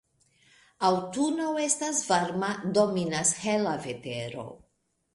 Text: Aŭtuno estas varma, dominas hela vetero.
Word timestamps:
Aŭtuno 0.89 1.51
estas 1.67 2.01
varma, 2.09 2.51
dominas 2.81 3.37
hela 3.47 3.79
vetero. 3.89 4.53